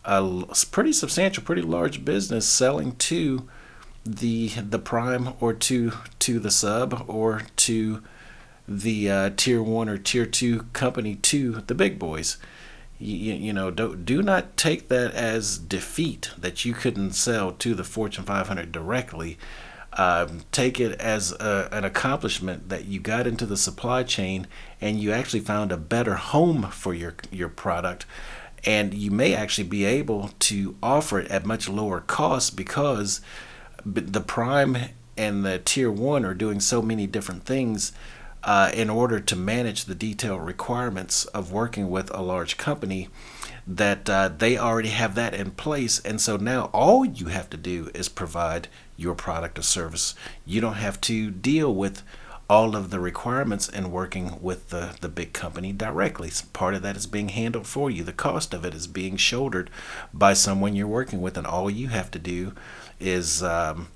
a 0.04 0.44
pretty 0.70 0.92
substantial, 0.92 1.44
pretty 1.44 1.62
large 1.62 2.04
business 2.04 2.46
selling 2.46 2.96
to 2.96 3.48
the 4.04 4.48
the 4.48 4.78
prime 4.78 5.34
or 5.40 5.52
to 5.52 5.92
to 6.18 6.38
the 6.38 6.50
sub 6.50 7.04
or 7.06 7.42
to 7.56 8.02
the 8.66 9.10
uh, 9.10 9.30
tier 9.36 9.62
one 9.62 9.88
or 9.88 9.98
tier 9.98 10.26
two 10.26 10.64
company 10.72 11.16
to 11.16 11.62
the 11.66 11.74
big 11.74 11.98
boys. 11.98 12.36
You, 13.02 13.34
you 13.34 13.52
know, 13.52 13.70
do, 13.70 13.96
do 13.96 14.22
not 14.22 14.56
take 14.56 14.88
that 14.88 15.12
as 15.14 15.58
defeat 15.58 16.30
that 16.38 16.64
you 16.64 16.72
couldn't 16.72 17.12
sell 17.12 17.52
to 17.52 17.74
the 17.74 17.84
Fortune 17.84 18.24
500 18.24 18.70
directly. 18.70 19.38
Um, 19.94 20.42
take 20.52 20.80
it 20.80 20.98
as 21.00 21.32
a, 21.32 21.68
an 21.70 21.84
accomplishment 21.84 22.70
that 22.70 22.86
you 22.86 22.98
got 23.00 23.26
into 23.26 23.44
the 23.44 23.58
supply 23.58 24.04
chain 24.04 24.46
and 24.80 24.98
you 24.98 25.12
actually 25.12 25.40
found 25.40 25.70
a 25.70 25.76
better 25.76 26.14
home 26.14 26.70
for 26.70 26.94
your 26.94 27.14
your 27.30 27.50
product 27.50 28.06
and 28.64 28.94
you 28.94 29.10
may 29.10 29.34
actually 29.34 29.68
be 29.68 29.84
able 29.84 30.30
to 30.38 30.76
offer 30.82 31.18
it 31.18 31.30
at 31.30 31.44
much 31.44 31.68
lower 31.68 32.00
cost 32.00 32.56
because 32.56 33.20
the 33.84 34.20
prime 34.20 34.78
and 35.16 35.44
the 35.44 35.58
tier 35.58 35.90
one 35.90 36.24
are 36.24 36.34
doing 36.34 36.60
so 36.60 36.80
many 36.80 37.06
different 37.06 37.44
things 37.44 37.92
uh, 38.44 38.70
in 38.74 38.90
order 38.90 39.20
to 39.20 39.36
manage 39.36 39.84
the 39.84 39.94
detailed 39.94 40.44
requirements 40.44 41.24
of 41.26 41.52
working 41.52 41.90
with 41.90 42.10
a 42.14 42.22
large 42.22 42.56
company 42.56 43.08
that 43.66 44.10
uh, 44.10 44.28
they 44.28 44.58
already 44.58 44.88
have 44.88 45.14
that 45.14 45.34
in 45.34 45.50
place 45.52 46.00
and 46.00 46.20
so 46.20 46.36
now 46.36 46.64
all 46.72 47.04
you 47.04 47.26
have 47.26 47.48
to 47.48 47.56
do 47.56 47.90
is 47.94 48.08
provide 48.08 48.66
your 48.96 49.14
product 49.14 49.58
or 49.58 49.62
service 49.62 50.14
you 50.44 50.60
don't 50.60 50.74
have 50.74 51.00
to 51.00 51.30
deal 51.30 51.72
with 51.72 52.02
all 52.52 52.76
of 52.76 52.90
the 52.90 53.00
requirements 53.00 53.66
in 53.66 53.90
working 53.90 54.38
with 54.42 54.68
the, 54.68 54.94
the 55.00 55.08
big 55.08 55.32
company 55.32 55.72
directly. 55.72 56.30
Part 56.52 56.74
of 56.74 56.82
that 56.82 56.98
is 56.98 57.06
being 57.06 57.30
handled 57.30 57.66
for 57.66 57.90
you. 57.90 58.04
The 58.04 58.12
cost 58.12 58.52
of 58.52 58.62
it 58.66 58.74
is 58.74 58.86
being 58.86 59.16
shouldered 59.16 59.70
by 60.12 60.34
someone 60.34 60.76
you're 60.76 60.86
working 60.86 61.22
with, 61.22 61.38
and 61.38 61.46
all 61.46 61.70
you 61.70 61.88
have 61.88 62.10
to 62.10 62.18
do 62.18 62.52
is, 63.00 63.42
um, 63.42 63.88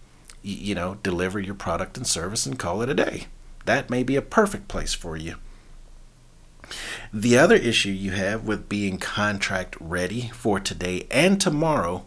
you 0.42 0.74
know, 0.74 0.94
deliver 1.02 1.38
your 1.38 1.54
product 1.54 1.98
and 1.98 2.06
service 2.06 2.46
and 2.46 2.58
call 2.58 2.80
it 2.80 2.88
a 2.88 2.94
day 2.94 3.26
that 3.66 3.90
may 3.90 4.02
be 4.02 4.16
a 4.16 4.23
perfect 4.23 4.68
place 4.68 4.94
for 4.94 5.16
you. 5.16 5.37
The 7.12 7.38
other 7.38 7.54
issue 7.54 7.90
you 7.90 8.12
have 8.12 8.44
with 8.44 8.68
being 8.68 8.99
contract 8.99 9.76
ready 9.78 10.30
for 10.35 10.58
today 10.58 11.06
and 11.11 11.40
tomorrow 11.40 12.04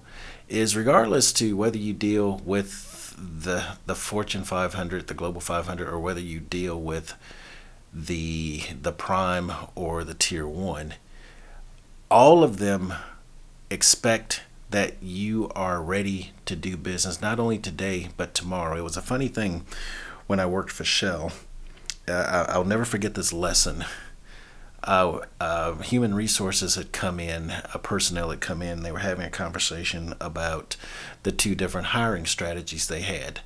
is 0.49 0.75
regardless 0.75 1.31
to 1.33 1.55
whether 1.55 1.77
you 1.77 1.93
deal 1.93 2.41
with 2.43 3.15
the 3.17 3.77
the 3.85 3.95
Fortune 3.95 4.43
500, 4.43 5.07
the 5.07 5.13
Global 5.13 5.41
500 5.41 5.87
or 5.87 5.99
whether 5.99 6.19
you 6.19 6.39
deal 6.39 6.79
with 6.79 7.13
the 7.93 8.63
the 8.81 8.91
prime 8.91 9.51
or 9.75 10.03
the 10.03 10.13
tier 10.13 10.47
1 10.47 10.93
all 12.11 12.43
of 12.43 12.57
them 12.57 12.93
expect 13.71 14.43
that 14.69 15.01
you 15.01 15.49
are 15.55 15.81
ready 15.81 16.31
to 16.45 16.55
do 16.55 16.77
business 16.77 17.19
not 17.19 17.39
only 17.39 17.57
today 17.57 18.09
but 18.15 18.35
tomorrow 18.35 18.77
it 18.77 18.83
was 18.83 18.95
a 18.95 19.01
funny 19.01 19.27
thing 19.27 19.65
when 20.27 20.39
I 20.39 20.45
worked 20.45 20.71
for 20.71 20.83
Shell 20.83 21.31
uh, 22.09 22.45
I'll 22.49 22.65
never 22.65 22.85
forget 22.85 23.15
this 23.15 23.33
lesson. 23.33 23.85
Uh, 24.83 25.19
uh, 25.41 25.75
human 25.75 26.15
resources 26.15 26.75
had 26.75 26.91
come 26.91 27.19
in, 27.19 27.51
a 27.73 27.79
personnel 27.79 28.29
had 28.29 28.39
come 28.39 28.61
in. 28.61 28.81
They 28.81 28.91
were 28.91 28.99
having 28.99 29.25
a 29.25 29.29
conversation 29.29 30.13
about 30.21 30.77
the 31.23 31.31
two 31.31 31.53
different 31.53 31.87
hiring 31.87 32.25
strategies 32.25 32.87
they 32.87 33.01
had, 33.01 33.41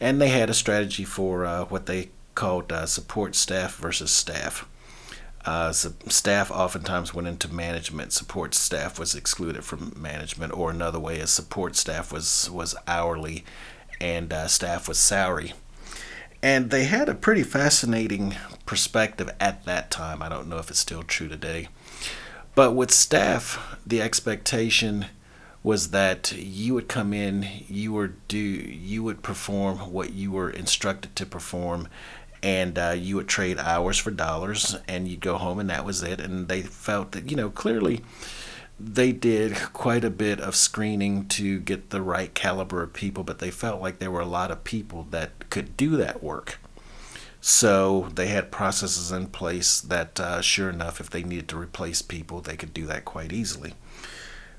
and 0.00 0.20
they 0.20 0.28
had 0.28 0.50
a 0.50 0.54
strategy 0.54 1.04
for 1.04 1.44
uh, 1.44 1.64
what 1.66 1.86
they 1.86 2.10
called 2.34 2.72
uh, 2.72 2.86
support 2.86 3.36
staff 3.36 3.76
versus 3.76 4.10
staff. 4.10 4.66
Uh, 5.44 5.72
so 5.72 5.92
staff 6.08 6.50
oftentimes 6.50 7.14
went 7.14 7.28
into 7.28 7.52
management. 7.52 8.12
Support 8.12 8.54
staff 8.54 8.98
was 8.98 9.14
excluded 9.14 9.62
from 9.62 9.92
management, 9.96 10.52
or 10.54 10.70
another 10.70 10.98
way 10.98 11.18
is 11.18 11.30
support 11.30 11.76
staff 11.76 12.12
was 12.12 12.50
was 12.50 12.74
hourly, 12.88 13.44
and 14.00 14.32
uh, 14.32 14.48
staff 14.48 14.88
was 14.88 14.98
salary. 14.98 15.52
And 16.44 16.68
they 16.68 16.84
had 16.84 17.08
a 17.08 17.14
pretty 17.14 17.42
fascinating 17.42 18.36
perspective 18.66 19.30
at 19.40 19.64
that 19.64 19.90
time. 19.90 20.20
I 20.20 20.28
don't 20.28 20.46
know 20.46 20.58
if 20.58 20.68
it's 20.68 20.78
still 20.78 21.02
true 21.02 21.26
today. 21.26 21.68
But 22.54 22.72
with 22.72 22.90
staff, 22.90 23.78
the 23.86 24.02
expectation 24.02 25.06
was 25.62 25.92
that 25.92 26.32
you 26.36 26.74
would 26.74 26.86
come 26.86 27.14
in, 27.14 27.48
you 27.66 27.94
would 27.94 28.28
do, 28.28 28.36
you 28.36 29.02
would 29.02 29.22
perform 29.22 29.90
what 29.90 30.12
you 30.12 30.32
were 30.32 30.50
instructed 30.50 31.16
to 31.16 31.24
perform, 31.24 31.88
and 32.42 32.78
uh, 32.78 32.94
you 32.94 33.16
would 33.16 33.26
trade 33.26 33.58
hours 33.58 33.96
for 33.96 34.10
dollars, 34.10 34.76
and 34.86 35.08
you'd 35.08 35.20
go 35.20 35.38
home, 35.38 35.58
and 35.58 35.70
that 35.70 35.86
was 35.86 36.02
it. 36.02 36.20
And 36.20 36.48
they 36.48 36.60
felt 36.60 37.12
that 37.12 37.30
you 37.30 37.38
know 37.38 37.48
clearly 37.48 38.02
they 38.78 39.12
did 39.12 39.56
quite 39.72 40.04
a 40.04 40.10
bit 40.10 40.40
of 40.40 40.56
screening 40.56 41.26
to 41.28 41.60
get 41.60 41.90
the 41.90 42.02
right 42.02 42.34
caliber 42.34 42.82
of 42.82 42.92
people, 42.92 43.22
but 43.22 43.38
they 43.38 43.50
felt 43.50 43.80
like 43.80 43.98
there 43.98 44.10
were 44.10 44.20
a 44.20 44.26
lot 44.26 44.50
of 44.50 44.64
people 44.64 45.06
that 45.10 45.48
could 45.50 45.76
do 45.76 45.96
that 45.96 46.22
work. 46.22 46.58
So 47.40 48.08
they 48.14 48.28
had 48.28 48.50
processes 48.50 49.12
in 49.12 49.26
place 49.26 49.80
that, 49.80 50.18
uh, 50.18 50.40
sure 50.40 50.70
enough, 50.70 51.00
if 51.00 51.10
they 51.10 51.22
needed 51.22 51.48
to 51.48 51.58
replace 51.58 52.02
people, 52.02 52.40
they 52.40 52.56
could 52.56 52.72
do 52.72 52.86
that 52.86 53.04
quite 53.04 53.32
easily. 53.32 53.74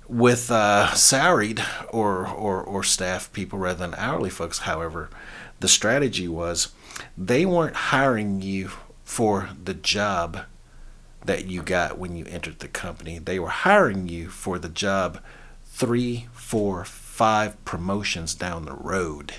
With 0.07 0.51
uh, 0.51 0.93
salaried 0.93 1.63
or, 1.89 2.27
or, 2.27 2.62
or 2.62 2.84
staff 2.84 3.34
people 3.34 3.57
rather 3.57 3.79
than 3.79 3.95
hourly 3.95 4.29
folks, 4.29 4.60
however, 4.60 5.10
the 5.60 5.67
strategy 5.67 6.27
was 6.27 6.69
they 7.17 7.45
weren't 7.45 7.75
hiring 7.75 8.41
you 8.41 8.72
for 9.03 9.50
the 9.62 9.74
job 9.74 10.41
that 11.25 11.46
you 11.46 11.62
got 11.62 11.98
when 11.98 12.15
you 12.15 12.25
entered 12.25 12.60
the 12.60 12.67
company. 12.67 13.20
They 13.20 13.39
were 13.39 13.50
hiring 13.50 14.08
you 14.08 14.29
for 14.29 14.60
the 14.60 14.70
job 14.70 15.20
three, 15.65 16.27
four, 16.34 16.86
five 16.86 17.63
promotions 17.65 18.34
down 18.34 18.65
the 18.65 18.74
road. 18.74 19.34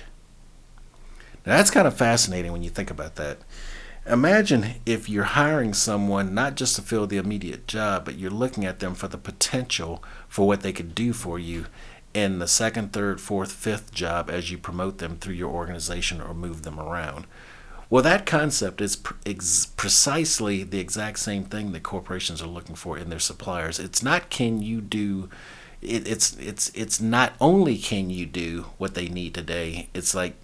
Now, 1.45 1.57
that's 1.57 1.71
kind 1.71 1.87
of 1.87 1.97
fascinating 1.97 2.51
when 2.51 2.63
you 2.63 2.69
think 2.69 2.91
about 2.91 3.15
that. 3.15 3.39
Imagine 4.05 4.75
if 4.85 5.09
you're 5.09 5.23
hiring 5.23 5.73
someone 5.73 6.33
not 6.33 6.55
just 6.55 6.75
to 6.75 6.81
fill 6.81 7.07
the 7.07 7.17
immediate 7.17 7.67
job, 7.67 8.05
but 8.05 8.17
you're 8.17 8.31
looking 8.31 8.65
at 8.65 8.79
them 8.79 8.95
for 8.95 9.07
the 9.07 9.17
potential 9.17 10.03
for 10.27 10.47
what 10.47 10.61
they 10.61 10.71
could 10.71 10.95
do 10.95 11.11
for 11.11 11.37
you 11.37 11.65
in 12.13 12.39
the 12.39 12.47
second, 12.47 12.93
third, 12.93 13.19
fourth, 13.19 13.51
fifth 13.51 13.93
job 13.93 14.29
as 14.29 14.49
you 14.49 14.57
promote 14.57 14.97
them 14.97 15.17
through 15.17 15.35
your 15.35 15.51
organization 15.51 16.21
or 16.21 16.33
move 16.33 16.63
them 16.63 16.79
around. 16.79 17.27
Well, 17.89 18.03
that 18.03 18.25
concept 18.25 18.81
is 18.81 18.97
pr- 18.97 19.13
ex- 19.25 19.67
precisely 19.67 20.63
the 20.63 20.79
exact 20.79 21.19
same 21.19 21.45
thing 21.45 21.71
that 21.71 21.83
corporations 21.83 22.41
are 22.41 22.47
looking 22.47 22.75
for 22.75 22.97
in 22.97 23.09
their 23.09 23.19
suppliers. 23.19 23.79
It's 23.79 24.03
not 24.03 24.29
can 24.29 24.61
you 24.61 24.81
do 24.81 25.29
it, 25.81 26.07
it's 26.07 26.35
it's 26.37 26.69
it's 26.75 26.99
not 26.99 27.33
only 27.39 27.77
can 27.77 28.09
you 28.09 28.25
do 28.25 28.65
what 28.77 28.93
they 28.93 29.07
need 29.07 29.33
today. 29.33 29.89
It's 29.93 30.13
like 30.13 30.35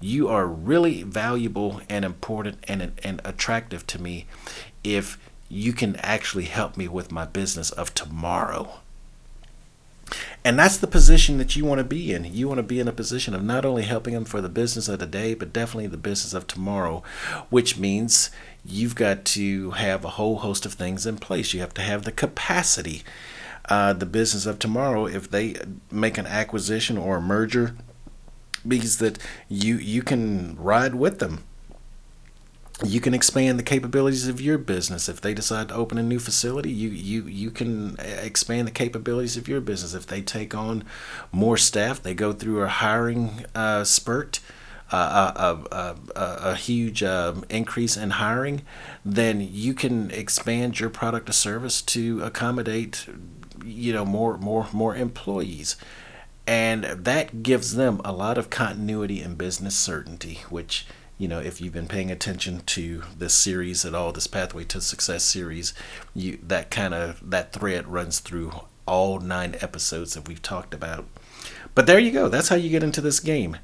you 0.00 0.28
are 0.28 0.46
really 0.46 1.02
valuable 1.02 1.80
and 1.88 2.04
important 2.04 2.58
and 2.66 2.92
and 3.04 3.20
attractive 3.24 3.86
to 3.88 4.02
me 4.02 4.26
if 4.82 5.18
you 5.48 5.72
can 5.72 5.96
actually 5.96 6.44
help 6.44 6.76
me 6.76 6.88
with 6.88 7.12
my 7.12 7.24
business 7.24 7.70
of 7.70 7.94
tomorrow. 7.94 8.80
And 10.44 10.58
that's 10.58 10.76
the 10.76 10.86
position 10.86 11.38
that 11.38 11.56
you 11.56 11.64
want 11.64 11.78
to 11.78 11.84
be 11.84 12.12
in. 12.12 12.24
You 12.24 12.48
want 12.48 12.58
to 12.58 12.62
be 12.62 12.80
in 12.80 12.88
a 12.88 12.92
position 12.92 13.34
of 13.34 13.42
not 13.42 13.64
only 13.64 13.82
helping 13.82 14.14
them 14.14 14.24
for 14.24 14.40
the 14.40 14.48
business 14.48 14.88
of 14.88 14.98
the 14.98 15.06
day, 15.06 15.34
but 15.34 15.52
definitely 15.52 15.88
the 15.88 15.96
business 15.96 16.32
of 16.32 16.46
tomorrow, 16.46 17.02
which 17.50 17.78
means 17.78 18.30
you've 18.64 18.94
got 18.94 19.24
to 19.26 19.72
have 19.72 20.04
a 20.04 20.10
whole 20.10 20.38
host 20.38 20.64
of 20.64 20.74
things 20.74 21.06
in 21.06 21.18
place. 21.18 21.52
You 21.52 21.60
have 21.60 21.74
to 21.74 21.82
have 21.82 22.04
the 22.04 22.12
capacity. 22.12 23.02
Uh, 23.68 23.92
the 23.92 24.06
business 24.06 24.46
of 24.46 24.58
tomorrow, 24.58 25.06
if 25.06 25.30
they 25.30 25.56
make 25.90 26.16
an 26.16 26.26
acquisition 26.26 26.96
or 26.96 27.18
a 27.18 27.20
merger, 27.20 27.76
means 28.64 28.98
that 28.98 29.18
you 29.48 29.76
you 29.76 30.02
can 30.02 30.56
ride 30.56 30.94
with 30.94 31.18
them 31.18 31.44
you 32.84 33.00
can 33.00 33.12
expand 33.12 33.58
the 33.58 33.64
capabilities 33.64 34.28
of 34.28 34.40
your 34.40 34.56
business. 34.56 35.08
If 35.08 35.20
they 35.20 35.34
decide 35.34 35.68
to 35.68 35.74
open 35.74 35.98
a 35.98 36.02
new 36.02 36.18
facility 36.18 36.70
you 36.70 36.90
you 36.90 37.24
you 37.26 37.50
can 37.50 37.96
expand 37.98 38.66
the 38.66 38.72
capabilities 38.72 39.36
of 39.36 39.48
your 39.48 39.60
business. 39.60 39.94
If 39.94 40.06
they 40.06 40.22
take 40.22 40.54
on 40.54 40.84
more 41.32 41.56
staff 41.56 42.02
they 42.02 42.14
go 42.14 42.32
through 42.32 42.62
a 42.62 42.68
hiring 42.68 43.44
uh, 43.54 43.84
spurt 43.84 44.40
uh, 44.90 45.32
a, 45.36 45.74
a, 45.74 45.96
a, 46.16 46.50
a, 46.52 46.54
huge 46.54 47.02
uh, 47.02 47.34
increase 47.50 47.94
in 47.94 48.08
hiring 48.10 48.62
then 49.04 49.38
you 49.38 49.74
can 49.74 50.10
expand 50.12 50.80
your 50.80 50.88
product 50.88 51.28
or 51.28 51.32
service 51.32 51.82
to 51.82 52.22
accommodate 52.22 53.06
you 53.64 53.92
know 53.92 54.04
more 54.04 54.38
more 54.38 54.68
more 54.72 54.94
employees. 54.94 55.76
And 56.46 56.84
that 56.84 57.42
gives 57.42 57.74
them 57.74 58.00
a 58.06 58.12
lot 58.12 58.38
of 58.38 58.48
continuity 58.48 59.20
and 59.20 59.36
business 59.36 59.74
certainty 59.74 60.40
which 60.48 60.86
you 61.18 61.26
know, 61.26 61.40
if 61.40 61.60
you've 61.60 61.72
been 61.72 61.88
paying 61.88 62.10
attention 62.10 62.60
to 62.60 63.02
this 63.16 63.34
series 63.34 63.84
at 63.84 63.94
all, 63.94 64.12
this 64.12 64.28
Pathway 64.28 64.64
to 64.64 64.80
Success 64.80 65.24
series, 65.24 65.74
you 66.14 66.38
that 66.44 66.70
kind 66.70 66.94
of 66.94 67.18
that 67.28 67.52
thread 67.52 67.88
runs 67.88 68.20
through 68.20 68.52
all 68.86 69.18
nine 69.18 69.56
episodes 69.60 70.14
that 70.14 70.28
we've 70.28 70.40
talked 70.40 70.72
about. 70.72 71.06
But 71.74 71.86
there 71.86 71.98
you 71.98 72.12
go. 72.12 72.28
That's 72.28 72.48
how 72.48 72.56
you 72.56 72.70
get 72.70 72.84
into 72.84 73.00
this 73.00 73.20
game. 73.20 73.56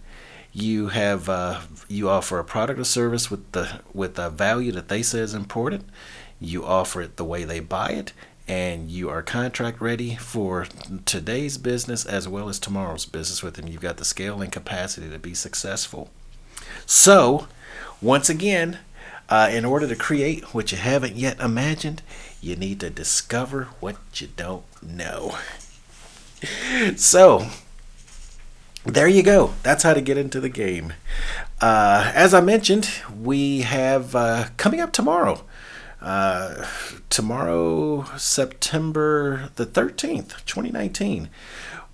You 0.52 0.88
have 0.88 1.28
uh, 1.28 1.60
you 1.88 2.10
offer 2.10 2.40
a 2.40 2.44
product 2.44 2.80
or 2.80 2.84
service 2.84 3.30
with 3.30 3.52
the 3.52 3.80
with 3.92 4.18
a 4.18 4.30
value 4.30 4.72
that 4.72 4.88
they 4.88 5.02
say 5.02 5.20
is 5.20 5.34
important. 5.34 5.84
You 6.40 6.64
offer 6.64 7.02
it 7.02 7.16
the 7.16 7.24
way 7.24 7.44
they 7.44 7.60
buy 7.60 7.90
it, 7.90 8.12
and 8.48 8.90
you 8.90 9.08
are 9.08 9.22
contract 9.22 9.80
ready 9.80 10.16
for 10.16 10.66
today's 11.06 11.56
business 11.56 12.04
as 12.04 12.26
well 12.26 12.48
as 12.48 12.58
tomorrow's 12.58 13.06
business 13.06 13.44
with 13.44 13.54
them. 13.54 13.68
You've 13.68 13.80
got 13.80 13.96
the 13.96 14.04
scale 14.04 14.42
and 14.42 14.50
capacity 14.50 15.08
to 15.08 15.18
be 15.20 15.34
successful. 15.34 16.10
So, 16.86 17.48
once 18.00 18.28
again, 18.28 18.78
uh, 19.28 19.48
in 19.50 19.64
order 19.64 19.88
to 19.88 19.96
create 19.96 20.54
what 20.54 20.72
you 20.72 20.78
haven't 20.78 21.16
yet 21.16 21.40
imagined, 21.40 22.02
you 22.40 22.56
need 22.56 22.80
to 22.80 22.90
discover 22.90 23.68
what 23.80 23.96
you 24.20 24.28
don't 24.36 24.64
know. 24.82 25.36
so, 26.96 27.48
there 28.84 29.08
you 29.08 29.22
go. 29.22 29.54
That's 29.62 29.82
how 29.82 29.94
to 29.94 30.02
get 30.02 30.18
into 30.18 30.40
the 30.40 30.50
game. 30.50 30.92
Uh, 31.60 32.12
as 32.14 32.34
I 32.34 32.40
mentioned, 32.42 32.90
we 33.18 33.62
have 33.62 34.14
uh, 34.14 34.48
coming 34.58 34.80
up 34.80 34.92
tomorrow. 34.92 35.42
Uh, 36.04 36.66
tomorrow, 37.08 38.04
September 38.16 39.50
the 39.56 39.66
13th, 39.66 40.44
2019 40.44 41.30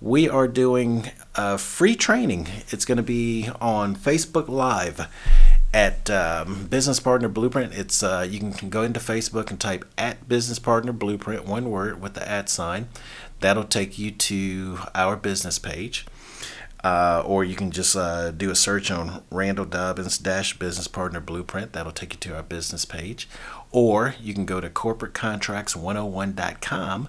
we 0.01 0.27
are 0.27 0.47
doing 0.47 1.11
a 1.35 1.57
free 1.59 1.95
training. 1.95 2.47
It's 2.69 2.85
going 2.85 2.97
to 2.97 3.03
be 3.03 3.49
on 3.61 3.95
Facebook 3.95 4.49
Live 4.49 5.07
at 5.73 6.09
um, 6.09 6.65
Business 6.65 6.99
Partner 6.99 7.29
Blueprint. 7.29 7.73
It's 7.73 8.01
uh, 8.01 8.27
you 8.27 8.39
can, 8.39 8.51
can 8.51 8.69
go 8.69 8.81
into 8.81 8.99
Facebook 8.99 9.51
and 9.51 9.59
type 9.59 9.85
at 9.99 10.27
Business 10.27 10.57
Partner 10.57 10.91
Blueprint, 10.91 11.45
one 11.45 11.69
word 11.69 12.01
with 12.01 12.15
the 12.15 12.27
at 12.27 12.49
sign. 12.49 12.89
That'll 13.41 13.63
take 13.63 13.99
you 13.99 14.09
to 14.11 14.79
our 14.95 15.15
business 15.15 15.59
page. 15.59 16.05
Uh, 16.83 17.21
or 17.27 17.43
you 17.43 17.55
can 17.55 17.69
just 17.69 17.95
uh, 17.95 18.31
do 18.31 18.49
a 18.49 18.55
search 18.55 18.89
on 18.89 19.21
Randall 19.29 19.65
Dobbins 19.65 20.17
dash 20.17 20.57
Business 20.57 20.87
Partner 20.87 21.19
Blueprint. 21.19 21.73
That'll 21.73 21.91
take 21.91 22.13
you 22.13 22.19
to 22.21 22.35
our 22.35 22.41
business 22.41 22.85
page. 22.85 23.29
Or 23.71 24.15
you 24.21 24.33
can 24.33 24.45
go 24.45 24.59
to 24.59 24.69
corporatecontracts101.com 24.69 27.07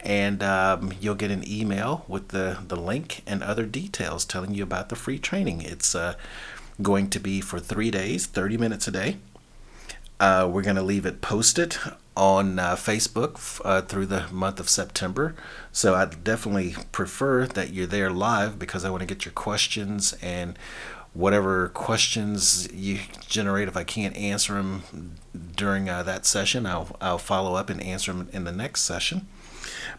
and 0.00 0.42
um, 0.42 0.92
you'll 1.00 1.14
get 1.14 1.30
an 1.30 1.46
email 1.46 2.04
with 2.08 2.28
the, 2.28 2.58
the 2.66 2.76
link 2.76 3.22
and 3.26 3.42
other 3.42 3.66
details 3.66 4.24
telling 4.24 4.54
you 4.54 4.62
about 4.62 4.88
the 4.88 4.96
free 4.96 5.18
training. 5.18 5.62
It's 5.62 5.94
uh, 5.94 6.14
going 6.80 7.10
to 7.10 7.18
be 7.18 7.40
for 7.40 7.58
three 7.58 7.90
days, 7.90 8.26
30 8.26 8.56
minutes 8.56 8.88
a 8.88 8.92
day. 8.92 9.16
Uh, 10.20 10.48
we're 10.50 10.62
going 10.62 10.76
to 10.76 10.82
leave 10.82 11.06
it 11.06 11.20
posted 11.20 11.76
on 12.16 12.58
uh, 12.58 12.74
Facebook 12.74 13.60
uh, 13.64 13.82
through 13.82 14.06
the 14.06 14.26
month 14.32 14.58
of 14.58 14.68
September. 14.68 15.34
So 15.70 15.94
I 15.94 16.06
definitely 16.06 16.74
prefer 16.90 17.46
that 17.46 17.72
you're 17.72 17.86
there 17.86 18.10
live 18.10 18.58
because 18.58 18.84
I 18.84 18.90
want 18.90 19.02
to 19.02 19.06
get 19.06 19.24
your 19.24 19.32
questions 19.32 20.14
and 20.20 20.58
whatever 21.18 21.68
questions 21.70 22.68
you 22.72 23.00
generate. 23.26 23.66
If 23.66 23.76
I 23.76 23.82
can't 23.82 24.16
answer 24.16 24.54
them 24.54 25.16
during 25.56 25.88
uh, 25.88 26.04
that 26.04 26.24
session, 26.24 26.64
I'll, 26.64 26.96
I'll 27.00 27.18
follow 27.18 27.54
up 27.54 27.68
and 27.68 27.82
answer 27.82 28.12
them 28.12 28.28
in 28.32 28.44
the 28.44 28.52
next 28.52 28.82
session 28.82 29.26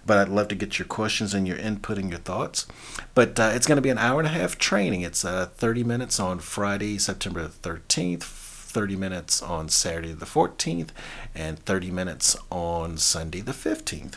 but 0.06 0.18
I'd 0.18 0.30
love 0.30 0.48
to 0.48 0.56
get 0.56 0.80
your 0.80 0.88
questions 0.88 1.34
and 1.34 1.48
your 1.48 1.58
input 1.58 1.98
and 1.98 2.10
your 2.10 2.20
thoughts. 2.20 2.66
But 3.14 3.40
uh, 3.40 3.52
it's 3.54 3.68
going 3.68 3.76
to 3.76 3.82
be 3.82 3.90
an 3.90 3.98
hour 3.98 4.20
and 4.20 4.28
a 4.28 4.32
half 4.32 4.58
training. 4.58 5.02
It's 5.02 5.24
uh, 5.24 5.48
30 5.48 5.84
minutes 5.84 6.20
on 6.20 6.40
Friday, 6.40 6.98
September 6.98 7.48
13th, 7.48 8.24
30 8.24 8.96
minutes 8.96 9.42
on 9.42 9.70
Saturday 9.70 10.14
the 10.14 10.26
14th, 10.26 10.90
and 11.36 11.60
30 11.60 11.92
minutes 11.92 12.38
on 12.50 12.98
Sunday 12.98 13.42
the 13.42 13.52
15th. 13.52 14.16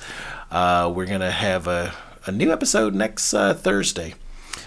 Uh, 0.50 0.90
we're 0.94 1.06
going 1.06 1.20
to 1.20 1.30
have 1.30 1.66
a, 1.66 1.92
a 2.26 2.32
new 2.32 2.50
episode 2.50 2.94
next 2.94 3.34
uh, 3.34 3.52
Thursday. 3.54 4.14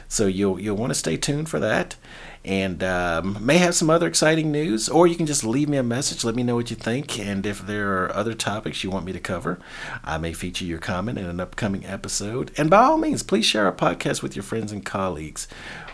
So 0.07 0.27
you'll 0.27 0.59
you'll 0.59 0.77
want 0.77 0.91
to 0.91 0.95
stay 0.95 1.17
tuned 1.17 1.49
for 1.49 1.59
that 1.59 1.95
and 2.43 2.83
um, 2.83 3.37
may 3.45 3.57
have 3.57 3.75
some 3.75 3.89
other 3.89 4.07
exciting 4.07 4.51
news, 4.51 4.89
or 4.89 5.05
you 5.05 5.15
can 5.15 5.27
just 5.27 5.43
leave 5.43 5.69
me 5.69 5.77
a 5.77 5.83
message. 5.83 6.23
Let 6.23 6.35
me 6.35 6.43
know 6.43 6.55
what 6.55 6.71
you 6.71 6.75
think, 6.75 7.19
and 7.19 7.45
if 7.45 7.65
there 7.65 8.03
are 8.03 8.15
other 8.15 8.33
topics 8.33 8.83
you 8.83 8.89
want 8.89 9.05
me 9.05 9.13
to 9.13 9.19
cover, 9.19 9.59
I 10.03 10.17
may 10.17 10.33
feature 10.33 10.65
your 10.65 10.79
comment 10.79 11.19
in 11.19 11.25
an 11.25 11.39
upcoming 11.39 11.85
episode. 11.85 12.51
And 12.57 12.69
by 12.69 12.83
all 12.83 12.97
means, 12.97 13.21
please 13.21 13.45
share 13.45 13.65
our 13.65 13.71
podcast 13.71 14.23
with 14.23 14.35
your 14.35 14.43
friends 14.43 14.71
and 14.71 14.83
colleagues. 14.83 15.47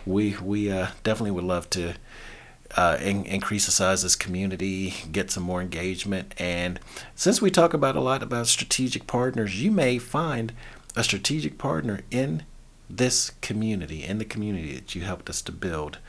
We 0.06 0.38
we 0.42 0.72
uh, 0.72 0.88
definitely 1.04 1.32
would 1.32 1.44
love 1.44 1.70
to. 1.72 1.96
Uh, 2.76 2.98
in, 3.02 3.24
increase 3.24 3.66
the 3.66 3.72
size 3.72 4.04
of 4.04 4.08
this 4.08 4.16
community, 4.18 4.94
get 5.14 5.32
some 5.32 5.42
more 5.42 5.62
engagement. 5.62 6.34
And 6.38 6.82
since 7.16 7.42
we 7.42 7.50
talk 7.50 7.74
about 7.74 7.96
a 7.96 8.02
lot 8.02 8.22
about 8.22 8.48
strategic 8.48 9.08
partners, 9.08 9.64
you 9.64 9.72
may 9.72 9.98
find 10.00 10.52
a 10.94 11.04
strategic 11.04 11.58
partner 11.58 12.02
in 12.12 12.44
this 12.90 13.32
community 13.42 14.04
and 14.04 14.20
the 14.20 14.26
community 14.26 14.74
that 14.76 14.96
you 14.96 15.02
helped 15.02 15.30
us 15.30 15.42
to 15.44 15.52
build. 15.52 16.00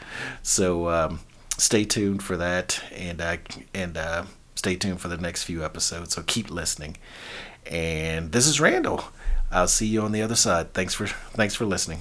So 0.42 0.88
um, 0.88 1.20
stay 1.56 1.84
tuned 1.84 2.22
for 2.22 2.36
that, 2.36 2.82
and 2.92 3.22
and 3.74 3.96
uh, 3.96 4.24
stay 4.54 4.76
tuned 4.76 5.00
for 5.00 5.08
the 5.08 5.16
next 5.16 5.44
few 5.44 5.64
episodes. 5.64 6.14
So 6.14 6.22
keep 6.22 6.50
listening. 6.50 6.96
And 7.66 8.32
this 8.32 8.46
is 8.46 8.60
Randall. 8.60 9.04
I'll 9.50 9.68
see 9.68 9.86
you 9.86 10.02
on 10.02 10.12
the 10.12 10.22
other 10.22 10.36
side. 10.36 10.72
Thanks 10.74 10.94
for 10.94 11.06
thanks 11.06 11.54
for 11.54 11.64
listening. 11.64 12.00